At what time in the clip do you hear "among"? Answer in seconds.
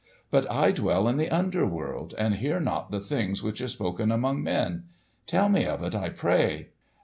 4.11-4.41